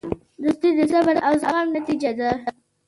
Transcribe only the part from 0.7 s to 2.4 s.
د صبر او زغم نتیجه ده.